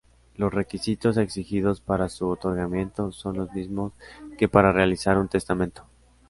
Los 0.35 0.51
requisitos 0.51 1.17
exigidos 1.17 1.79
para 1.79 2.09
su 2.09 2.27
otorgamiento 2.27 3.11
son 3.11 3.37
los 3.37 3.51
mismos 3.53 3.93
que 4.35 4.47
para 4.49 4.71
realizar 4.73 5.15
un 5.19 5.27
testamento. 5.27 5.85